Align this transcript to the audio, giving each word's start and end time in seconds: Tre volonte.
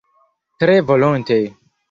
Tre 0.61 0.79
volonte. 0.81 1.37